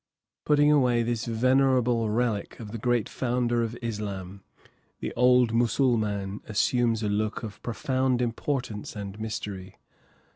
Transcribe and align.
Putting 0.45 0.71
away 0.71 1.03
this 1.03 1.25
venerable 1.25 2.09
relic 2.09 2.59
of 2.59 2.71
the 2.71 2.79
great 2.79 3.07
founder 3.07 3.61
of 3.61 3.77
Islam, 3.83 4.41
the 4.99 5.13
old 5.13 5.53
Mussulman 5.53 6.41
assumes 6.47 7.03
a 7.03 7.07
look 7.07 7.43
of 7.43 7.61
profound 7.61 8.19
importance 8.19 8.95
and 8.95 9.19
mystery. 9.19 9.75